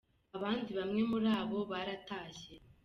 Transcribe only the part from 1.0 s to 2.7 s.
muri abo baratashye